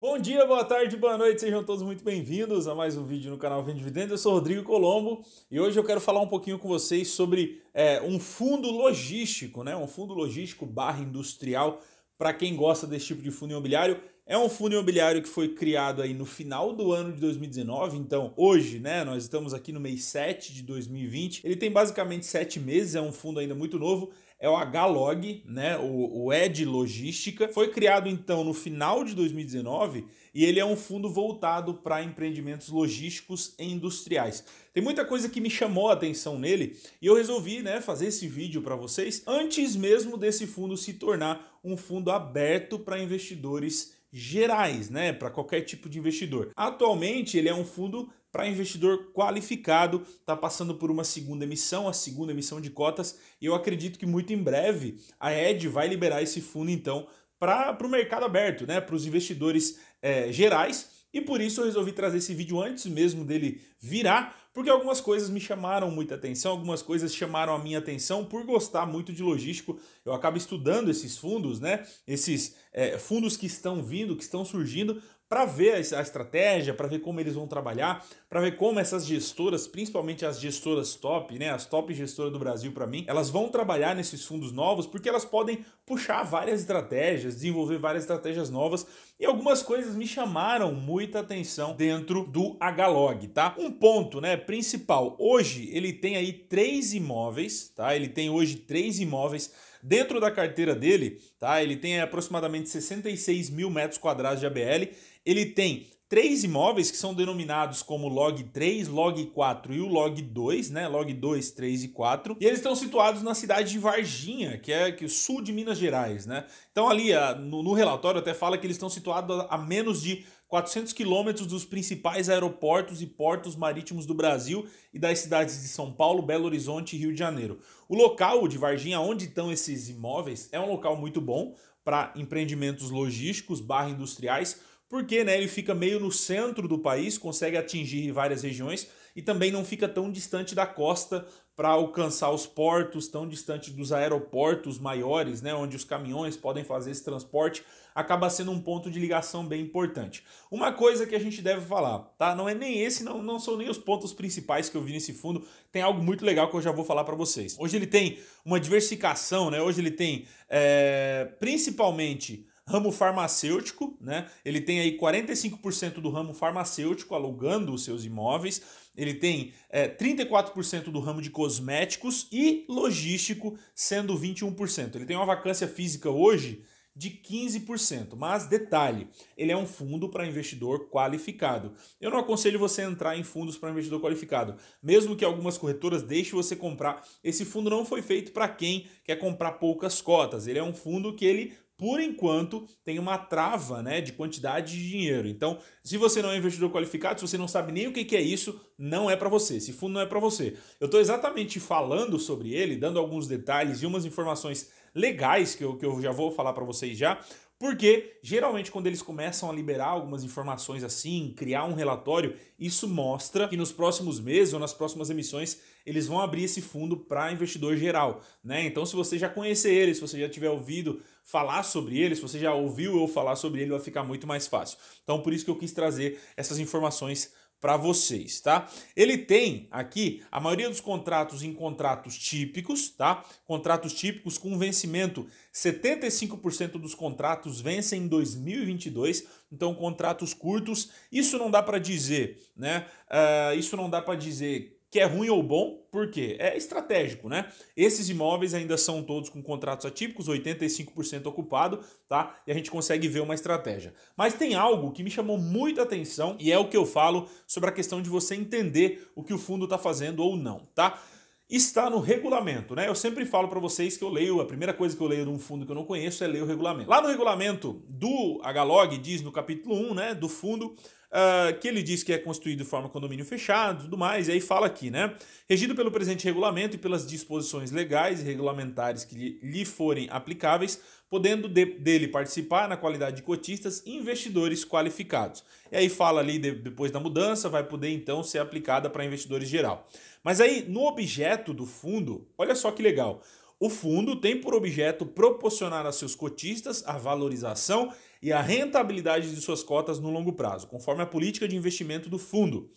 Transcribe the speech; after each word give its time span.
Bom 0.00 0.16
dia, 0.16 0.46
boa 0.46 0.64
tarde, 0.64 0.96
boa 0.96 1.18
noite, 1.18 1.40
sejam 1.40 1.64
todos 1.64 1.82
muito 1.82 2.04
bem-vindos 2.04 2.68
a 2.68 2.74
mais 2.74 2.96
um 2.96 3.04
vídeo 3.04 3.32
no 3.32 3.36
canal 3.36 3.64
Vende 3.64 3.78
Dividendos. 3.78 4.12
Eu 4.12 4.18
sou 4.18 4.32
Rodrigo 4.32 4.62
Colombo 4.62 5.24
e 5.50 5.58
hoje 5.58 5.76
eu 5.76 5.82
quero 5.82 6.00
falar 6.00 6.20
um 6.20 6.28
pouquinho 6.28 6.56
com 6.56 6.68
vocês 6.68 7.08
sobre 7.08 7.60
é, 7.74 8.00
um 8.00 8.20
fundo 8.20 8.70
logístico, 8.70 9.64
né? 9.64 9.74
Um 9.74 9.88
fundo 9.88 10.14
logístico 10.14 10.64
barra 10.64 11.02
industrial 11.02 11.82
para 12.16 12.32
quem 12.32 12.54
gosta 12.54 12.86
desse 12.86 13.06
tipo 13.06 13.22
de 13.22 13.32
fundo 13.32 13.50
imobiliário. 13.50 14.00
É 14.24 14.38
um 14.38 14.48
fundo 14.48 14.74
imobiliário 14.74 15.20
que 15.20 15.28
foi 15.28 15.48
criado 15.48 16.00
aí 16.00 16.14
no 16.14 16.24
final 16.24 16.72
do 16.72 16.92
ano 16.92 17.12
de 17.12 17.20
2019, 17.20 17.96
então 17.96 18.32
hoje, 18.36 18.78
né, 18.78 19.02
nós 19.02 19.24
estamos 19.24 19.52
aqui 19.52 19.72
no 19.72 19.80
mês 19.80 20.04
7 20.04 20.54
de 20.54 20.62
2020. 20.62 21.44
Ele 21.44 21.56
tem 21.56 21.72
basicamente 21.72 22.24
7 22.24 22.60
meses, 22.60 22.94
é 22.94 23.00
um 23.00 23.10
fundo 23.10 23.40
ainda 23.40 23.54
muito 23.54 23.80
novo 23.80 24.12
é 24.40 24.48
o 24.48 24.56
HLog, 24.56 25.42
né, 25.44 25.76
o, 25.78 26.24
o 26.24 26.32
Ed 26.32 26.64
Logística. 26.64 27.48
Foi 27.48 27.68
criado 27.68 28.08
então 28.08 28.44
no 28.44 28.54
final 28.54 29.02
de 29.02 29.14
2019 29.14 30.06
e 30.32 30.44
ele 30.44 30.60
é 30.60 30.64
um 30.64 30.76
fundo 30.76 31.10
voltado 31.10 31.74
para 31.74 32.02
empreendimentos 32.02 32.68
logísticos 32.68 33.54
e 33.58 33.64
industriais. 33.64 34.44
Tem 34.72 34.82
muita 34.82 35.04
coisa 35.04 35.28
que 35.28 35.40
me 35.40 35.50
chamou 35.50 35.88
a 35.88 35.94
atenção 35.94 36.38
nele 36.38 36.76
e 37.02 37.06
eu 37.06 37.16
resolvi 37.16 37.62
né, 37.62 37.80
fazer 37.80 38.06
esse 38.06 38.28
vídeo 38.28 38.62
para 38.62 38.76
vocês 38.76 39.22
antes 39.26 39.74
mesmo 39.74 40.16
desse 40.16 40.46
fundo 40.46 40.76
se 40.76 40.94
tornar 40.94 41.58
um 41.64 41.76
fundo 41.76 42.10
aberto 42.10 42.78
para 42.78 43.02
investidores 43.02 43.96
gerais, 44.12 44.88
né, 44.88 45.12
para 45.12 45.30
qualquer 45.30 45.62
tipo 45.62 45.88
de 45.88 45.98
investidor. 45.98 46.52
Atualmente 46.56 47.36
ele 47.36 47.48
é 47.48 47.54
um 47.54 47.64
fundo 47.64 48.08
para 48.38 48.46
investidor 48.46 49.10
qualificado, 49.12 50.06
está 50.20 50.36
passando 50.36 50.76
por 50.76 50.92
uma 50.92 51.02
segunda 51.02 51.42
emissão, 51.42 51.88
a 51.88 51.92
segunda 51.92 52.30
emissão 52.30 52.60
de 52.60 52.70
cotas, 52.70 53.18
e 53.40 53.46
eu 53.46 53.52
acredito 53.52 53.98
que 53.98 54.06
muito 54.06 54.32
em 54.32 54.40
breve 54.40 55.00
a 55.18 55.34
Ed 55.34 55.66
vai 55.66 55.88
liberar 55.88 56.22
esse 56.22 56.40
fundo 56.40 56.70
então 56.70 57.08
para 57.36 57.76
o 57.84 57.88
mercado 57.88 58.24
aberto, 58.24 58.64
né, 58.64 58.80
para 58.80 58.94
os 58.94 59.04
investidores 59.04 59.80
é, 60.00 60.30
gerais. 60.30 60.98
E 61.12 61.20
por 61.20 61.40
isso 61.40 61.62
eu 61.62 61.64
resolvi 61.64 61.90
trazer 61.90 62.18
esse 62.18 62.32
vídeo 62.32 62.62
antes 62.62 62.86
mesmo 62.86 63.24
dele 63.24 63.60
virar, 63.80 64.36
porque 64.54 64.70
algumas 64.70 65.00
coisas 65.00 65.30
me 65.30 65.40
chamaram 65.40 65.90
muita 65.90 66.14
atenção, 66.14 66.52
algumas 66.52 66.82
coisas 66.82 67.12
chamaram 67.12 67.54
a 67.54 67.58
minha 67.58 67.78
atenção 67.78 68.24
por 68.24 68.44
gostar 68.44 68.86
muito 68.86 69.12
de 69.12 69.22
logístico. 69.22 69.80
Eu 70.04 70.12
acabo 70.12 70.36
estudando 70.36 70.90
esses 70.90 71.16
fundos, 71.16 71.58
né? 71.58 71.86
Esses 72.06 72.56
é, 72.72 72.98
fundos 72.98 73.36
que 73.36 73.46
estão 73.46 73.82
vindo, 73.82 74.14
que 74.16 74.22
estão 74.22 74.44
surgindo, 74.44 75.02
para 75.28 75.44
ver 75.44 75.74
a 75.74 76.00
estratégia, 76.00 76.72
para 76.72 76.88
ver 76.88 77.00
como 77.00 77.20
eles 77.20 77.34
vão 77.34 77.46
trabalhar, 77.46 78.04
para 78.30 78.40
ver 78.40 78.56
como 78.56 78.80
essas 78.80 79.06
gestoras, 79.06 79.66
principalmente 79.66 80.24
as 80.24 80.40
gestoras 80.40 80.94
top, 80.94 81.38
né, 81.38 81.50
as 81.50 81.66
top 81.66 81.92
gestoras 81.92 82.32
do 82.32 82.38
Brasil 82.38 82.72
para 82.72 82.86
mim, 82.86 83.04
elas 83.06 83.28
vão 83.28 83.48
trabalhar 83.48 83.94
nesses 83.94 84.24
fundos 84.24 84.52
novos 84.52 84.86
porque 84.86 85.08
elas 85.08 85.26
podem 85.26 85.64
puxar 85.84 86.22
várias 86.22 86.60
estratégias, 86.60 87.34
desenvolver 87.34 87.78
várias 87.78 88.04
estratégias 88.04 88.48
novas 88.48 88.86
e 89.20 89.26
algumas 89.26 89.62
coisas 89.62 89.94
me 89.94 90.06
chamaram 90.06 90.72
muita 90.72 91.20
atenção 91.20 91.74
dentro 91.74 92.24
do 92.24 92.56
HLog, 92.58 93.28
tá? 93.28 93.54
Um 93.58 93.70
ponto, 93.70 94.20
né, 94.20 94.36
principal, 94.36 95.14
hoje 95.18 95.68
ele 95.72 95.92
tem 95.92 96.16
aí 96.16 96.32
três 96.32 96.94
imóveis, 96.94 97.68
tá? 97.76 97.94
Ele 97.94 98.08
tem 98.08 98.30
hoje 98.30 98.56
três 98.56 98.98
imóveis 98.98 99.52
Dentro 99.82 100.20
da 100.20 100.30
carteira 100.30 100.74
dele, 100.74 101.20
tá? 101.38 101.62
Ele 101.62 101.76
tem 101.76 102.00
aproximadamente 102.00 102.68
66 102.68 103.50
mil 103.50 103.70
metros 103.70 103.98
quadrados 103.98 104.40
de 104.40 104.46
ABL 104.46 104.92
ele 105.28 105.44
tem 105.44 105.86
três 106.08 106.42
imóveis 106.42 106.90
que 106.90 106.96
são 106.96 107.12
denominados 107.12 107.82
como 107.82 108.08
log 108.08 108.42
3, 108.44 108.88
log 108.88 109.26
4 109.26 109.74
e 109.74 109.80
o 109.80 109.86
log 109.86 110.20
2, 110.20 110.70
né? 110.70 110.88
Log 110.88 111.12
2, 111.12 111.50
3 111.50 111.84
e 111.84 111.88
4. 111.88 112.36
E 112.40 112.46
eles 112.46 112.58
estão 112.58 112.74
situados 112.74 113.22
na 113.22 113.34
cidade 113.34 113.70
de 113.70 113.78
Varginha, 113.78 114.56
que 114.58 114.72
é 114.72 114.90
que 114.90 115.04
o 115.04 115.08
sul 115.08 115.42
de 115.42 115.52
Minas 115.52 115.78
Gerais, 115.78 116.24
né? 116.24 116.46
Então 116.72 116.88
ali 116.88 117.10
no, 117.40 117.62
no 117.62 117.74
relatório 117.74 118.20
até 118.20 118.32
fala 118.32 118.56
que 118.56 118.66
eles 118.66 118.76
estão 118.76 118.88
situados 118.88 119.44
a 119.50 119.58
menos 119.58 120.00
de 120.02 120.24
400 120.48 120.94
quilômetros 120.94 121.46
dos 121.46 121.66
principais 121.66 122.30
aeroportos 122.30 123.02
e 123.02 123.06
portos 123.06 123.54
marítimos 123.54 124.06
do 124.06 124.14
Brasil 124.14 124.66
e 124.94 124.98
das 124.98 125.18
cidades 125.18 125.60
de 125.60 125.68
São 125.68 125.92
Paulo, 125.92 126.22
Belo 126.22 126.46
Horizonte 126.46 126.96
e 126.96 126.98
Rio 126.98 127.12
de 127.12 127.18
Janeiro. 127.18 127.60
O 127.86 127.94
local 127.94 128.48
de 128.48 128.56
Varginha, 128.56 128.98
onde 128.98 129.26
estão 129.26 129.52
esses 129.52 129.90
imóveis, 129.90 130.48
é 130.50 130.58
um 130.58 130.70
local 130.70 130.96
muito 130.96 131.20
bom 131.20 131.54
para 131.84 132.12
empreendimentos 132.16 132.90
logísticos 132.90 133.60
barra 133.60 133.90
industriais, 133.90 134.60
porque 134.88 135.22
né, 135.22 135.36
ele 135.36 135.48
fica 135.48 135.74
meio 135.74 136.00
no 136.00 136.10
centro 136.10 136.66
do 136.66 136.78
país, 136.78 137.18
consegue 137.18 137.56
atingir 137.56 138.10
várias 138.10 138.42
regiões 138.42 138.88
e 139.14 139.22
também 139.22 139.50
não 139.50 139.64
fica 139.64 139.88
tão 139.88 140.10
distante 140.10 140.54
da 140.54 140.66
costa 140.66 141.26
para 141.54 141.70
alcançar 141.70 142.30
os 142.30 142.46
portos, 142.46 143.08
tão 143.08 143.28
distante 143.28 143.72
dos 143.72 143.92
aeroportos 143.92 144.78
maiores, 144.78 145.42
né, 145.42 145.52
onde 145.52 145.74
os 145.74 145.82
caminhões 145.82 146.36
podem 146.36 146.62
fazer 146.62 146.92
esse 146.92 147.02
transporte, 147.02 147.64
acaba 147.92 148.30
sendo 148.30 148.52
um 148.52 148.60
ponto 148.60 148.88
de 148.88 149.00
ligação 149.00 149.44
bem 149.44 149.62
importante. 149.62 150.22
Uma 150.52 150.72
coisa 150.72 151.04
que 151.04 151.16
a 151.16 151.18
gente 151.18 151.42
deve 151.42 151.66
falar, 151.66 151.98
tá? 152.16 152.32
Não 152.32 152.48
é 152.48 152.54
nem 152.54 152.80
esse, 152.80 153.02
não, 153.02 153.20
não 153.20 153.40
são 153.40 153.56
nem 153.56 153.68
os 153.68 153.76
pontos 153.76 154.12
principais 154.12 154.70
que 154.70 154.76
eu 154.76 154.82
vi 154.82 154.92
nesse 154.92 155.12
fundo, 155.12 155.44
tem 155.72 155.82
algo 155.82 156.00
muito 156.00 156.24
legal 156.24 156.48
que 156.48 156.56
eu 156.56 156.62
já 156.62 156.70
vou 156.70 156.84
falar 156.84 157.02
para 157.02 157.16
vocês. 157.16 157.56
Hoje 157.58 157.76
ele 157.76 157.88
tem 157.88 158.20
uma 158.44 158.60
diversificação, 158.60 159.50
né? 159.50 159.60
Hoje 159.60 159.80
ele 159.80 159.90
tem 159.90 160.26
é, 160.48 161.28
principalmente 161.40 162.46
ramo 162.68 162.92
farmacêutico, 162.92 163.96
né? 164.00 164.30
Ele 164.44 164.60
tem 164.60 164.80
aí 164.80 164.98
45% 164.98 165.94
do 165.94 166.10
ramo 166.10 166.34
farmacêutico 166.34 167.14
alugando 167.14 167.72
os 167.72 167.82
seus 167.82 168.04
imóveis, 168.04 168.62
ele 168.96 169.14
tem 169.14 169.52
é, 169.70 169.88
34% 169.88 170.84
do 170.90 171.00
ramo 171.00 171.22
de 171.22 171.30
cosméticos 171.30 172.28
e 172.30 172.66
logístico, 172.68 173.58
sendo 173.74 174.18
21%. 174.18 174.96
Ele 174.96 175.06
tem 175.06 175.16
uma 175.16 175.24
vacância 175.24 175.66
física 175.66 176.10
hoje 176.10 176.62
de 176.98 177.10
15%. 177.10 178.16
Mas 178.16 178.48
detalhe, 178.48 179.06
ele 179.36 179.52
é 179.52 179.56
um 179.56 179.66
fundo 179.66 180.08
para 180.08 180.26
investidor 180.26 180.90
qualificado. 180.90 181.72
Eu 182.00 182.10
não 182.10 182.18
aconselho 182.18 182.58
você 182.58 182.82
entrar 182.82 183.16
em 183.16 183.22
fundos 183.22 183.56
para 183.56 183.70
investidor 183.70 184.00
qualificado, 184.00 184.56
mesmo 184.82 185.14
que 185.14 185.24
algumas 185.24 185.56
corretoras 185.56 186.02
deixem 186.02 186.32
você 186.32 186.56
comprar. 186.56 187.06
Esse 187.22 187.44
fundo 187.44 187.70
não 187.70 187.86
foi 187.86 188.02
feito 188.02 188.32
para 188.32 188.48
quem 188.48 188.88
quer 189.04 189.16
comprar 189.16 189.52
poucas 189.52 190.02
cotas. 190.02 190.48
Ele 190.48 190.58
é 190.58 190.62
um 190.62 190.74
fundo 190.74 191.14
que 191.14 191.24
ele 191.24 191.56
por 191.78 192.00
enquanto, 192.00 192.66
tem 192.84 192.98
uma 192.98 193.16
trava 193.16 193.80
né, 193.80 194.00
de 194.00 194.12
quantidade 194.12 194.76
de 194.76 194.90
dinheiro. 194.90 195.28
Então, 195.28 195.58
se 195.82 195.96
você 195.96 196.20
não 196.20 196.32
é 196.32 196.36
investidor 196.36 196.72
qualificado, 196.72 197.20
se 197.20 197.28
você 197.28 197.38
não 197.38 197.46
sabe 197.46 197.70
nem 197.70 197.86
o 197.86 197.92
que 197.92 198.16
é 198.16 198.20
isso, 198.20 198.60
não 198.76 199.08
é 199.08 199.14
para 199.14 199.28
você. 199.28 199.56
Esse 199.56 199.72
fundo 199.72 199.94
não 199.94 200.00
é 200.00 200.06
para 200.06 200.18
você. 200.18 200.56
Eu 200.80 200.86
estou 200.86 201.00
exatamente 201.00 201.60
falando 201.60 202.18
sobre 202.18 202.52
ele, 202.52 202.76
dando 202.76 202.98
alguns 202.98 203.28
detalhes 203.28 203.80
e 203.80 203.86
umas 203.86 204.04
informações 204.04 204.70
legais 204.92 205.54
que 205.54 205.62
eu, 205.62 205.76
que 205.76 205.86
eu 205.86 206.02
já 206.02 206.10
vou 206.10 206.32
falar 206.32 206.52
para 206.52 206.64
vocês 206.64 206.98
já, 206.98 207.20
porque 207.58 208.18
geralmente 208.22 208.70
quando 208.70 208.86
eles 208.86 209.02
começam 209.02 209.50
a 209.50 209.52
liberar 209.52 209.88
algumas 209.88 210.22
informações 210.22 210.84
assim, 210.84 211.34
criar 211.36 211.64
um 211.64 211.74
relatório, 211.74 212.36
isso 212.58 212.86
mostra 212.88 213.48
que 213.48 213.56
nos 213.56 213.72
próximos 213.72 214.20
meses 214.20 214.54
ou 214.54 214.60
nas 214.60 214.72
próximas 214.72 215.10
emissões 215.10 215.60
eles 215.84 216.06
vão 216.06 216.20
abrir 216.20 216.44
esse 216.44 216.62
fundo 216.62 216.96
para 216.96 217.32
investidor 217.32 217.76
geral, 217.76 218.20
né? 218.44 218.64
Então 218.64 218.86
se 218.86 218.94
você 218.94 219.18
já 219.18 219.28
conhecer 219.28 219.72
ele, 219.72 219.94
se 219.94 220.00
você 220.00 220.20
já 220.20 220.28
tiver 220.28 220.50
ouvido 220.50 221.02
falar 221.24 221.62
sobre 221.64 221.98
ele, 221.98 222.14
se 222.14 222.22
você 222.22 222.38
já 222.38 222.54
ouviu 222.54 223.00
eu 223.00 223.08
falar 223.08 223.34
sobre 223.34 223.62
ele, 223.62 223.70
vai 223.70 223.80
ficar 223.80 224.04
muito 224.04 224.26
mais 224.26 224.46
fácil. 224.46 224.78
Então 225.02 225.20
por 225.20 225.32
isso 225.32 225.44
que 225.44 225.50
eu 225.50 225.58
quis 225.58 225.72
trazer 225.72 226.20
essas 226.36 226.58
informações 226.58 227.32
para 227.60 227.76
vocês, 227.76 228.40
tá? 228.40 228.68
Ele 228.94 229.18
tem 229.18 229.66
aqui 229.70 230.22
a 230.30 230.38
maioria 230.40 230.68
dos 230.68 230.80
contratos 230.80 231.42
em 231.42 231.52
contratos 231.52 232.16
típicos, 232.16 232.90
tá? 232.90 233.24
Contratos 233.46 233.92
típicos 233.92 234.38
com 234.38 234.56
vencimento, 234.56 235.26
75% 235.52 236.72
dos 236.72 236.94
contratos 236.94 237.60
vencem 237.60 238.02
em 238.02 238.08
2022, 238.08 239.26
então 239.52 239.74
contratos 239.74 240.32
curtos. 240.32 240.90
Isso 241.10 241.36
não 241.36 241.50
dá 241.50 241.62
para 241.62 241.78
dizer, 241.78 242.40
né? 242.56 242.86
Uh, 243.10 243.58
isso 243.58 243.76
não 243.76 243.90
dá 243.90 244.00
para 244.00 244.14
dizer 244.14 244.77
que 244.90 244.98
é 244.98 245.04
ruim 245.04 245.28
ou 245.28 245.42
bom, 245.42 245.86
porque 245.90 246.36
é 246.38 246.56
estratégico, 246.56 247.28
né? 247.28 247.50
Esses 247.76 248.08
imóveis 248.08 248.54
ainda 248.54 248.76
são 248.76 249.02
todos 249.02 249.28
com 249.28 249.42
contratos 249.42 249.84
atípicos, 249.84 250.28
85% 250.28 251.26
ocupado, 251.26 251.80
tá? 252.08 252.40
E 252.46 252.50
a 252.50 252.54
gente 252.54 252.70
consegue 252.70 253.06
ver 253.08 253.20
uma 253.20 253.34
estratégia. 253.34 253.92
Mas 254.16 254.34
tem 254.34 254.54
algo 254.54 254.92
que 254.92 255.02
me 255.02 255.10
chamou 255.10 255.38
muita 255.38 255.82
atenção 255.82 256.36
e 256.38 256.50
é 256.50 256.58
o 256.58 256.68
que 256.68 256.76
eu 256.76 256.86
falo 256.86 257.28
sobre 257.46 257.68
a 257.68 257.72
questão 257.72 258.00
de 258.00 258.08
você 258.08 258.34
entender 258.34 259.10
o 259.14 259.22
que 259.22 259.34
o 259.34 259.38
fundo 259.38 259.64
está 259.64 259.76
fazendo 259.76 260.22
ou 260.22 260.36
não, 260.36 260.60
tá? 260.74 261.02
está 261.48 261.88
no 261.88 261.98
regulamento, 261.98 262.74
né? 262.74 262.88
Eu 262.88 262.94
sempre 262.94 263.24
falo 263.24 263.48
para 263.48 263.58
vocês 263.58 263.96
que 263.96 264.04
eu 264.04 264.10
leio, 264.10 264.40
a 264.40 264.44
primeira 264.44 264.74
coisa 264.74 264.94
que 264.94 265.02
eu 265.02 265.06
leio 265.06 265.24
num 265.24 265.38
fundo 265.38 265.64
que 265.64 265.72
eu 265.72 265.76
não 265.76 265.84
conheço 265.84 266.22
é 266.22 266.26
ler 266.26 266.42
o 266.42 266.46
regulamento. 266.46 266.90
Lá 266.90 267.00
no 267.00 267.08
regulamento 267.08 267.82
do 267.88 268.40
HLog 268.42 268.98
diz 268.98 269.22
no 269.22 269.32
capítulo 269.32 269.74
1, 269.74 269.94
né, 269.94 270.14
do 270.14 270.28
fundo, 270.28 270.74
uh, 271.08 271.58
que 271.58 271.68
ele 271.68 271.82
diz 271.82 272.02
que 272.02 272.12
é 272.12 272.18
constituído 272.18 272.62
de 272.62 272.68
forma 272.68 272.88
condomínio 272.88 273.24
fechado 273.24 273.80
e 273.80 273.84
tudo 273.84 273.96
mais, 273.96 274.28
e 274.28 274.32
aí 274.32 274.40
fala 274.40 274.66
aqui, 274.66 274.90
né? 274.90 275.14
Regido 275.48 275.74
pelo 275.74 275.90
presente 275.90 276.24
regulamento 276.24 276.76
e 276.76 276.78
pelas 276.78 277.06
disposições 277.06 277.70
legais 277.70 278.20
e 278.20 278.24
regulamentares 278.24 279.04
que 279.04 279.38
lhe 279.42 279.64
forem 279.64 280.08
aplicáveis, 280.10 280.80
podendo 281.10 281.48
de, 281.48 281.64
dele 281.64 282.08
participar 282.08 282.68
na 282.68 282.76
qualidade 282.76 283.16
de 283.16 283.22
cotistas 283.22 283.82
investidores 283.86 284.64
qualificados. 284.64 285.42
E 285.72 285.76
aí 285.76 285.88
fala 285.88 286.20
ali, 286.20 286.38
de, 286.38 286.52
depois 286.52 286.90
da 286.90 287.00
mudança, 287.00 287.48
vai 287.48 287.64
poder 287.64 287.90
então 287.90 288.22
ser 288.22 288.38
aplicada 288.38 288.90
para 288.90 289.04
investidores 289.04 289.48
geral. 289.48 289.88
Mas 290.22 290.40
aí, 290.40 290.64
no 290.68 290.84
objeto 290.84 291.54
do 291.54 291.64
fundo, 291.64 292.26
olha 292.36 292.54
só 292.54 292.70
que 292.70 292.82
legal. 292.82 293.22
O 293.60 293.68
fundo 293.68 294.20
tem 294.20 294.40
por 294.40 294.54
objeto 294.54 295.04
proporcionar 295.04 295.84
a 295.84 295.90
seus 295.90 296.14
cotistas 296.14 296.84
a 296.86 296.96
valorização 296.96 297.92
e 298.22 298.32
a 298.32 298.40
rentabilidade 298.40 299.34
de 299.34 299.40
suas 299.40 299.64
cotas 299.64 299.98
no 299.98 300.10
longo 300.10 300.32
prazo, 300.32 300.68
conforme 300.68 301.02
a 301.02 301.06
política 301.06 301.48
de 301.48 301.56
investimento 301.56 302.08
do 302.08 302.18
fundo, 302.18 302.70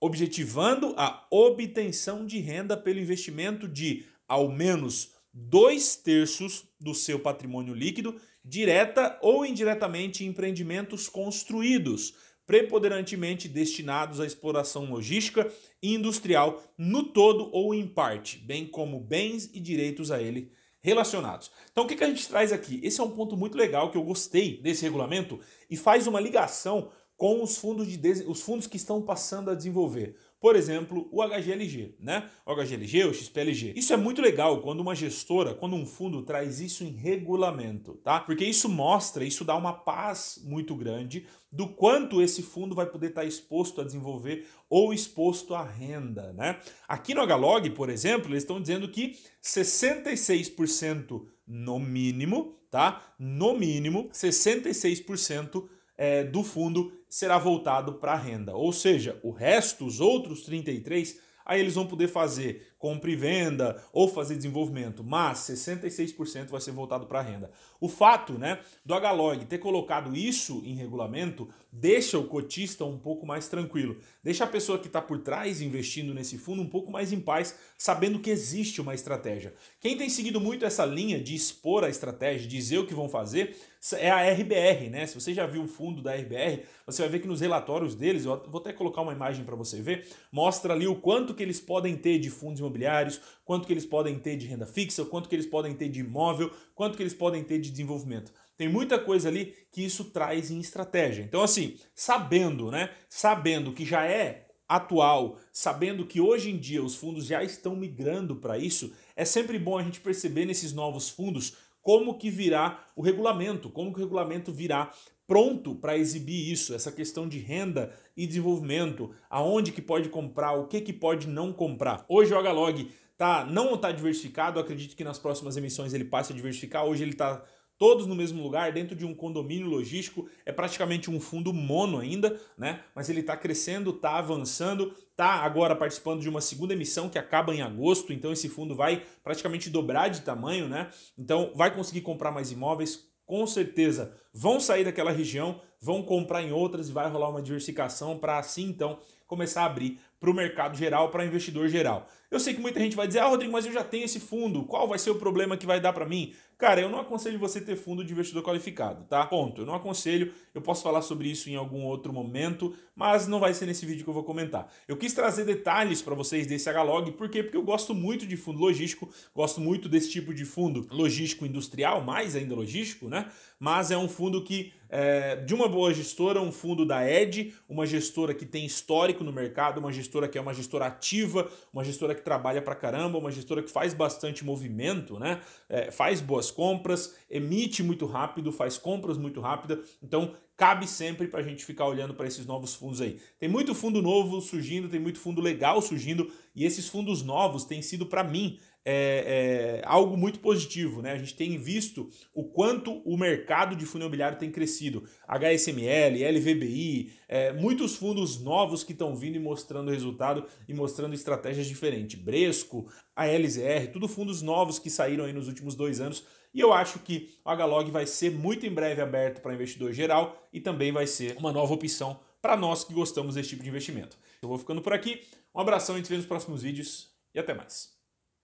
objetivando 0.00 0.94
a 0.96 1.26
obtenção 1.30 2.26
de 2.26 2.38
renda 2.38 2.76
pelo 2.76 2.98
investimento 2.98 3.68
de 3.68 4.06
ao 4.26 4.50
menos 4.50 5.12
dois 5.34 5.96
terços 5.96 6.64
do 6.80 6.94
seu 6.94 7.18
patrimônio 7.18 7.74
líquido, 7.74 8.18
direta 8.44 9.18
ou 9.22 9.44
indiretamente 9.44 10.24
em 10.24 10.28
empreendimentos 10.28 11.08
construídos, 11.08 12.14
preponderantemente 12.46 13.48
destinados 13.48 14.20
à 14.20 14.26
exploração 14.26 14.90
logística 14.90 15.50
e 15.82 15.94
industrial 15.94 16.62
no 16.76 17.04
todo 17.04 17.50
ou 17.52 17.74
em 17.74 17.86
parte, 17.86 18.38
bem 18.38 18.66
como 18.66 19.00
bens 19.00 19.50
e 19.54 19.60
direitos 19.60 20.10
a 20.10 20.20
ele 20.20 20.52
relacionados. 20.80 21.50
Então 21.70 21.84
o 21.84 21.86
que, 21.86 21.94
que 21.94 22.04
a 22.04 22.08
gente 22.08 22.28
traz 22.28 22.52
aqui? 22.52 22.80
Esse 22.82 23.00
é 23.00 23.04
um 23.04 23.10
ponto 23.10 23.36
muito 23.36 23.56
legal 23.56 23.90
que 23.90 23.96
eu 23.96 24.02
gostei 24.02 24.60
desse 24.60 24.82
regulamento 24.82 25.38
e 25.70 25.76
faz 25.76 26.06
uma 26.06 26.20
ligação 26.20 26.90
com 27.22 27.40
os 27.40 27.56
fundos, 27.56 27.86
de, 27.86 28.24
os 28.26 28.42
fundos 28.42 28.66
que 28.66 28.76
estão 28.76 29.00
passando 29.00 29.48
a 29.48 29.54
desenvolver. 29.54 30.16
Por 30.40 30.56
exemplo, 30.56 31.08
o 31.12 31.22
HGLG, 31.22 31.94
né? 32.00 32.28
O 32.44 32.52
HGLG, 32.52 33.04
o 33.04 33.14
XPLG. 33.14 33.74
Isso 33.76 33.92
é 33.92 33.96
muito 33.96 34.20
legal 34.20 34.60
quando 34.60 34.80
uma 34.80 34.92
gestora, 34.92 35.54
quando 35.54 35.76
um 35.76 35.86
fundo 35.86 36.22
traz 36.22 36.58
isso 36.58 36.82
em 36.82 36.90
regulamento, 36.90 37.92
tá? 38.02 38.18
Porque 38.18 38.44
isso 38.44 38.68
mostra, 38.68 39.24
isso 39.24 39.44
dá 39.44 39.54
uma 39.54 39.72
paz 39.72 40.40
muito 40.42 40.74
grande 40.74 41.24
do 41.52 41.68
quanto 41.68 42.20
esse 42.20 42.42
fundo 42.42 42.74
vai 42.74 42.86
poder 42.86 43.10
estar 43.10 43.24
exposto 43.24 43.80
a 43.80 43.84
desenvolver 43.84 44.48
ou 44.68 44.92
exposto 44.92 45.54
à 45.54 45.62
renda, 45.62 46.32
né? 46.32 46.58
Aqui 46.88 47.14
no 47.14 47.22
HLog, 47.22 47.70
por 47.70 47.88
exemplo, 47.88 48.32
eles 48.32 48.42
estão 48.42 48.60
dizendo 48.60 48.88
que 48.88 49.16
66% 49.40 51.24
no 51.46 51.78
mínimo, 51.78 52.56
tá? 52.68 53.00
No 53.16 53.56
mínimo, 53.56 54.08
66% 54.08 55.68
é, 55.96 56.24
do 56.24 56.42
fundo 56.42 56.92
será 57.12 57.36
voltado 57.36 57.92
para 57.96 58.12
a 58.12 58.16
renda. 58.16 58.56
Ou 58.56 58.72
seja, 58.72 59.20
o 59.22 59.30
resto, 59.32 59.84
os 59.84 60.00
outros 60.00 60.44
33, 60.44 61.20
aí 61.44 61.60
eles 61.60 61.74
vão 61.74 61.86
poder 61.86 62.08
fazer 62.08 62.71
compra 62.82 63.12
e 63.12 63.14
venda 63.14 63.80
ou 63.92 64.08
fazer 64.08 64.34
desenvolvimento, 64.34 65.04
mas 65.04 65.38
66% 65.38 66.48
vai 66.48 66.60
ser 66.60 66.72
voltado 66.72 67.06
para 67.06 67.22
renda. 67.22 67.48
O 67.80 67.88
fato 67.88 68.32
né, 68.32 68.58
do 68.84 68.92
HLOG 68.92 69.44
ter 69.44 69.58
colocado 69.58 70.16
isso 70.16 70.60
em 70.64 70.74
regulamento 70.74 71.48
deixa 71.70 72.18
o 72.18 72.24
cotista 72.24 72.84
um 72.84 72.98
pouco 72.98 73.24
mais 73.24 73.46
tranquilo, 73.46 73.96
deixa 74.22 74.42
a 74.42 74.48
pessoa 74.48 74.80
que 74.80 74.88
está 74.88 75.00
por 75.00 75.20
trás 75.20 75.62
investindo 75.62 76.12
nesse 76.12 76.36
fundo 76.36 76.60
um 76.60 76.68
pouco 76.68 76.90
mais 76.90 77.12
em 77.12 77.20
paz, 77.20 77.56
sabendo 77.78 78.18
que 78.18 78.30
existe 78.30 78.80
uma 78.80 78.94
estratégia. 78.94 79.54
Quem 79.80 79.96
tem 79.96 80.10
seguido 80.10 80.40
muito 80.40 80.64
essa 80.64 80.84
linha 80.84 81.20
de 81.20 81.36
expor 81.36 81.84
a 81.84 81.88
estratégia, 81.88 82.48
dizer 82.48 82.78
o 82.78 82.86
que 82.86 82.92
vão 82.92 83.08
fazer, 83.08 83.56
é 83.94 84.10
a 84.10 84.32
RBR, 84.32 84.90
né? 84.90 85.06
Se 85.06 85.14
você 85.14 85.34
já 85.34 85.44
viu 85.44 85.64
o 85.64 85.68
fundo 85.68 86.00
da 86.00 86.14
RBR, 86.14 86.62
você 86.86 87.02
vai 87.02 87.10
ver 87.10 87.20
que 87.20 87.26
nos 87.26 87.40
relatórios 87.40 87.94
deles, 87.94 88.24
eu 88.24 88.40
vou 88.48 88.60
até 88.60 88.72
colocar 88.72 89.00
uma 89.00 89.12
imagem 89.12 89.44
para 89.44 89.56
você 89.56 89.80
ver, 89.80 90.06
mostra 90.30 90.72
ali 90.72 90.86
o 90.86 90.94
quanto 90.94 91.34
que 91.34 91.42
eles 91.42 91.60
podem 91.60 91.96
ter 91.96 92.18
de 92.20 92.30
fundos 92.30 92.60
imobiliários, 92.72 93.20
quanto 93.44 93.66
que 93.66 93.72
eles 93.72 93.86
podem 93.86 94.18
ter 94.18 94.36
de 94.36 94.46
renda 94.46 94.66
fixa, 94.66 95.04
quanto 95.04 95.28
que 95.28 95.34
eles 95.34 95.46
podem 95.46 95.74
ter 95.74 95.88
de 95.88 96.00
imóvel, 96.00 96.50
quanto 96.74 96.96
que 96.96 97.02
eles 97.02 97.14
podem 97.14 97.44
ter 97.44 97.60
de 97.60 97.70
desenvolvimento. 97.70 98.32
Tem 98.56 98.68
muita 98.68 98.98
coisa 98.98 99.28
ali 99.28 99.54
que 99.70 99.84
isso 99.84 100.06
traz 100.06 100.50
em 100.50 100.58
estratégia. 100.58 101.22
Então, 101.22 101.42
assim, 101.42 101.76
sabendo, 101.94 102.70
né? 102.70 102.90
Sabendo 103.08 103.72
que 103.72 103.84
já 103.84 104.04
é 104.06 104.48
atual, 104.68 105.38
sabendo 105.52 106.06
que 106.06 106.20
hoje 106.20 106.50
em 106.50 106.56
dia 106.56 106.82
os 106.82 106.94
fundos 106.94 107.26
já 107.26 107.42
estão 107.44 107.76
migrando 107.76 108.36
para 108.36 108.56
isso, 108.56 108.92
é 109.14 109.24
sempre 109.24 109.58
bom 109.58 109.76
a 109.76 109.82
gente 109.82 110.00
perceber 110.00 110.46
nesses 110.46 110.72
novos 110.72 111.10
fundos 111.10 111.56
como 111.82 112.16
que 112.16 112.30
virá 112.30 112.86
o 112.96 113.02
regulamento, 113.02 113.68
como 113.68 113.92
que 113.92 113.98
o 113.98 114.02
regulamento 114.02 114.52
virá 114.52 114.90
pronto 115.32 115.74
para 115.74 115.96
exibir 115.96 116.52
isso, 116.52 116.74
essa 116.74 116.92
questão 116.92 117.26
de 117.26 117.38
renda 117.38 117.90
e 118.14 118.26
desenvolvimento, 118.26 119.10
aonde 119.30 119.72
que 119.72 119.80
pode 119.80 120.10
comprar, 120.10 120.52
o 120.52 120.66
que 120.66 120.78
que 120.78 120.92
pode 120.92 121.26
não 121.26 121.54
comprar. 121.54 122.04
Hoje 122.06 122.34
o 122.34 122.38
HLog 122.38 122.90
tá, 123.16 123.42
não 123.46 123.74
está 123.74 123.90
diversificado, 123.90 124.60
acredito 124.60 124.94
que 124.94 125.02
nas 125.02 125.18
próximas 125.18 125.56
emissões 125.56 125.94
ele 125.94 126.04
passe 126.04 126.34
a 126.34 126.36
diversificar, 126.36 126.84
hoje 126.84 127.02
ele 127.02 127.12
está 127.12 127.42
todos 127.78 128.06
no 128.06 128.14
mesmo 128.14 128.42
lugar, 128.42 128.72
dentro 128.72 128.94
de 128.94 129.06
um 129.06 129.14
condomínio 129.14 129.68
logístico, 129.68 130.28
é 130.44 130.52
praticamente 130.52 131.10
um 131.10 131.18
fundo 131.18 131.50
mono 131.50 131.98
ainda, 131.98 132.38
né? 132.58 132.80
Mas 132.94 133.08
ele 133.08 133.20
está 133.20 133.34
crescendo, 133.34 133.88
está 133.88 134.18
avançando, 134.18 134.94
está 135.12 135.36
agora 135.36 135.74
participando 135.74 136.20
de 136.20 136.28
uma 136.28 136.42
segunda 136.42 136.74
emissão 136.74 137.08
que 137.08 137.18
acaba 137.18 137.54
em 137.54 137.62
agosto, 137.62 138.12
então 138.12 138.32
esse 138.32 138.50
fundo 138.50 138.76
vai 138.76 139.02
praticamente 139.24 139.70
dobrar 139.70 140.08
de 140.08 140.20
tamanho, 140.20 140.68
né? 140.68 140.90
Então 141.18 141.52
vai 141.54 141.74
conseguir 141.74 142.02
comprar 142.02 142.30
mais 142.30 142.52
imóveis, 142.52 143.10
com 143.32 143.46
certeza 143.46 144.14
vão 144.30 144.60
sair 144.60 144.84
daquela 144.84 145.10
região, 145.10 145.58
vão 145.80 146.02
comprar 146.02 146.42
em 146.42 146.52
outras 146.52 146.90
e 146.90 146.92
vai 146.92 147.08
rolar 147.08 147.30
uma 147.30 147.40
diversificação 147.40 148.18
para 148.18 148.36
assim 148.36 148.64
então 148.64 148.98
começar 149.32 149.62
a 149.62 149.64
abrir 149.64 149.98
para 150.20 150.30
o 150.30 150.34
mercado 150.34 150.76
geral, 150.76 151.08
para 151.08 151.24
investidor 151.24 151.66
geral. 151.68 152.06
Eu 152.30 152.38
sei 152.38 152.54
que 152.54 152.60
muita 152.60 152.78
gente 152.78 152.94
vai 152.94 153.06
dizer, 153.06 153.20
ah, 153.20 153.26
Rodrigo, 153.26 153.50
mas 153.50 153.66
eu 153.66 153.72
já 153.72 153.82
tenho 153.82 154.04
esse 154.04 154.20
fundo, 154.20 154.62
qual 154.64 154.86
vai 154.86 154.98
ser 154.98 155.10
o 155.10 155.14
problema 155.14 155.56
que 155.56 155.66
vai 155.66 155.80
dar 155.80 155.92
para 155.92 156.06
mim? 156.06 156.34
Cara, 156.58 156.80
eu 156.80 156.88
não 156.88 157.00
aconselho 157.00 157.38
você 157.38 157.60
ter 157.60 157.74
fundo 157.74 158.04
de 158.04 158.12
investidor 158.12 158.42
qualificado, 158.42 159.04
tá? 159.04 159.26
Ponto. 159.26 159.62
Eu 159.62 159.66
não 159.66 159.74
aconselho, 159.74 160.32
eu 160.54 160.62
posso 160.62 160.82
falar 160.82 161.02
sobre 161.02 161.28
isso 161.28 161.50
em 161.50 161.56
algum 161.56 161.82
outro 161.82 162.12
momento, 162.12 162.72
mas 162.94 163.26
não 163.26 163.40
vai 163.40 163.52
ser 163.52 163.66
nesse 163.66 163.84
vídeo 163.84 164.04
que 164.04 164.08
eu 164.08 164.14
vou 164.14 164.22
comentar. 164.22 164.72
Eu 164.86 164.96
quis 164.96 165.12
trazer 165.12 165.44
detalhes 165.44 166.00
para 166.00 166.14
vocês 166.14 166.46
desse 166.46 166.70
HLog, 166.70 167.10
por 167.12 167.28
quê? 167.28 167.42
Porque 167.42 167.56
eu 167.56 167.64
gosto 167.64 167.94
muito 167.94 168.26
de 168.26 168.36
fundo 168.36 168.60
logístico, 168.60 169.10
gosto 169.34 169.60
muito 169.60 169.88
desse 169.88 170.10
tipo 170.10 170.32
de 170.32 170.44
fundo 170.44 170.86
logístico 170.90 171.44
industrial, 171.44 172.02
mais 172.02 172.36
ainda 172.36 172.54
logístico, 172.54 173.08
né? 173.08 173.28
Mas 173.58 173.90
é 173.90 173.98
um 173.98 174.08
fundo 174.08 174.44
que 174.44 174.72
é, 174.88 175.36
de 175.36 175.54
uma 175.54 175.66
boa 175.66 175.92
gestora, 175.94 176.40
um 176.40 176.52
fundo 176.52 176.84
da 176.84 177.10
Ed, 177.10 177.54
uma 177.66 177.86
gestora 177.86 178.34
que 178.34 178.44
tem 178.44 178.66
histórico 178.66 179.21
no 179.22 179.32
mercado, 179.32 179.78
uma 179.78 179.92
gestora 179.92 180.28
que 180.28 180.36
é 180.36 180.40
uma 180.40 180.54
gestora 180.54 180.86
ativa, 180.86 181.50
uma 181.72 181.84
gestora 181.84 182.14
que 182.14 182.22
trabalha 182.22 182.60
pra 182.60 182.74
caramba, 182.74 183.18
uma 183.18 183.30
gestora 183.30 183.62
que 183.62 183.70
faz 183.70 183.94
bastante 183.94 184.44
movimento, 184.44 185.18
né? 185.18 185.40
É, 185.68 185.90
faz 185.90 186.20
boas 186.20 186.50
compras, 186.50 187.16
emite 187.30 187.82
muito 187.82 188.06
rápido, 188.06 188.52
faz 188.52 188.78
compras 188.78 189.18
muito 189.18 189.40
rápidas. 189.40 189.96
Então, 190.02 190.34
cabe 190.56 190.86
sempre 190.86 191.26
para 191.26 191.40
a 191.40 191.42
gente 191.42 191.64
ficar 191.64 191.86
olhando 191.86 192.14
para 192.14 192.26
esses 192.26 192.46
novos 192.46 192.74
fundos 192.74 193.00
aí. 193.00 193.18
Tem 193.38 193.48
muito 193.48 193.74
fundo 193.74 194.00
novo 194.00 194.40
surgindo, 194.40 194.88
tem 194.88 195.00
muito 195.00 195.18
fundo 195.18 195.40
legal 195.40 195.80
surgindo, 195.82 196.30
e 196.54 196.64
esses 196.64 196.88
fundos 196.88 197.22
novos 197.22 197.64
têm 197.64 197.82
sido, 197.82 198.06
para 198.06 198.22
mim, 198.22 198.58
é, 198.84 199.80
é, 199.80 199.82
algo 199.84 200.16
muito 200.16 200.40
positivo. 200.40 201.02
Né? 201.02 201.12
A 201.12 201.18
gente 201.18 201.34
tem 201.34 201.56
visto 201.58 202.08
o 202.34 202.44
quanto 202.44 203.02
o 203.04 203.16
mercado 203.16 203.76
de 203.76 203.86
fundo 203.86 204.02
imobiliário 204.02 204.38
tem 204.38 204.50
crescido. 204.50 205.04
HSML, 205.26 206.24
LVBI, 206.24 207.12
é, 207.28 207.52
muitos 207.52 207.96
fundos 207.96 208.40
novos 208.40 208.82
que 208.84 208.92
estão 208.92 209.14
vindo 209.16 209.36
e 209.36 209.40
mostrando 209.40 209.90
resultado 209.90 210.44
e 210.68 210.74
mostrando 210.74 211.14
estratégias 211.14 211.66
diferentes. 211.66 212.20
Bresco, 212.20 212.90
a 213.14 213.26
LZR, 213.26 213.90
tudo 213.92 214.08
fundos 214.08 214.42
novos 214.42 214.78
que 214.78 214.90
saíram 214.90 215.24
aí 215.24 215.32
nos 215.32 215.48
últimos 215.48 215.74
dois 215.74 216.00
anos. 216.00 216.24
E 216.54 216.60
eu 216.60 216.72
acho 216.72 216.98
que 216.98 217.30
o 217.44 217.50
HLog 217.50 217.90
vai 217.90 218.06
ser 218.06 218.30
muito 218.30 218.66
em 218.66 218.70
breve 218.70 219.00
aberto 219.00 219.40
para 219.40 219.54
investidor 219.54 219.92
geral 219.92 220.48
e 220.52 220.60
também 220.60 220.92
vai 220.92 221.06
ser 221.06 221.36
uma 221.38 221.50
nova 221.50 221.72
opção 221.72 222.20
para 222.42 222.56
nós 222.56 222.84
que 222.84 222.92
gostamos 222.92 223.36
desse 223.36 223.50
tipo 223.50 223.62
de 223.62 223.68
investimento. 223.68 224.18
Eu 224.42 224.48
vou 224.48 224.58
ficando 224.58 224.82
por 224.82 224.92
aqui. 224.92 225.22
Um 225.54 225.60
abração, 225.60 225.94
a 225.94 225.98
gente 225.98 226.06
se 226.06 226.12
vê 226.12 226.16
nos 226.16 226.26
próximos 226.26 226.62
vídeos 226.62 227.08
e 227.34 227.38
até 227.38 227.54
mais. 227.54 228.01